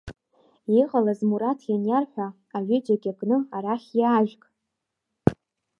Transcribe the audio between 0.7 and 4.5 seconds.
Иҟалаз Мураҭ ианиарҳәа, аҩыџьагьы кны, арахь иаажәг!